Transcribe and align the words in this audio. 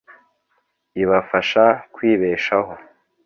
ibafasha 1.01 1.65
kwibeshaho 1.93 2.73